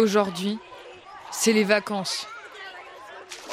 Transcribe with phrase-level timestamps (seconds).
[0.00, 0.58] Aujourd'hui,
[1.30, 2.26] c'est les vacances.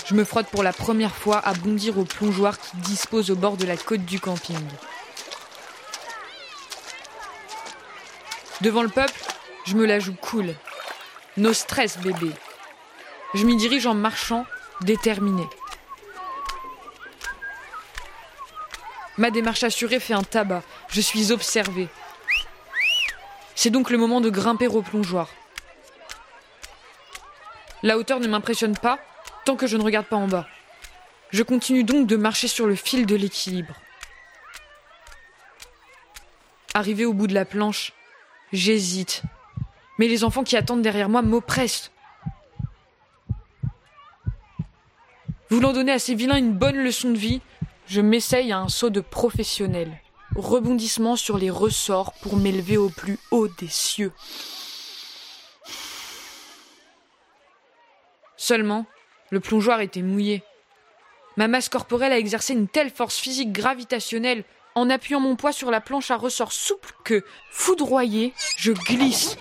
[0.06, 3.58] Je me frotte pour la première fois à bondir au plongeoir qui dispose au bord
[3.58, 4.66] de la côte du camping.
[8.62, 9.20] Devant le peuple,
[9.66, 10.56] je me la joue cool.
[11.36, 12.32] No stress, bébé.
[13.34, 14.46] Je m'y dirige en marchant,
[14.80, 15.44] déterminé.
[19.18, 20.64] Ma démarche assurée fait un tabac.
[20.88, 21.90] Je suis observé.
[23.54, 25.28] C'est donc le moment de grimper au plongeoir.
[27.84, 29.00] La hauteur ne m'impressionne pas
[29.46, 30.48] tant que je ne regarde pas en bas.
[31.30, 33.76] Je continue donc de marcher sur le fil de l'équilibre.
[36.74, 37.94] Arrivé au bout de la planche,
[38.52, 39.24] j'hésite.
[40.00, 41.92] Mais les enfants qui attendent derrière moi m'oppressent.
[45.50, 47.42] Voulant donner à ces vilains une bonne leçon de vie,
[47.88, 50.02] je m'essaye à un saut de professionnel.
[50.36, 54.12] Rebondissement sur les ressorts pour m'élever au plus haut des cieux.
[58.48, 58.86] Seulement,
[59.30, 60.42] le plongeoir était mouillé.
[61.36, 65.70] Ma masse corporelle a exercé une telle force physique gravitationnelle en appuyant mon poids sur
[65.70, 69.38] la planche à ressort souple que, foudroyé, je glisse.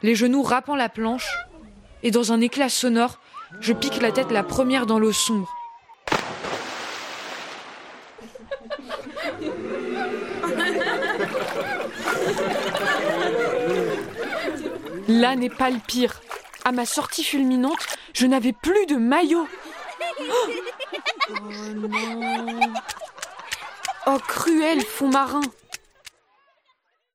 [0.00, 1.28] Les genoux rappant la planche,
[2.02, 3.20] et dans un éclat sonore,
[3.60, 5.54] je pique la tête la première dans l'eau sombre.
[15.08, 16.20] Là n'est pas le pire.
[16.64, 19.46] À ma sortie fulminante, je n'avais plus de maillot.
[21.30, 21.34] Oh
[21.74, 22.60] non.
[24.06, 25.40] Oh cruel fond marin.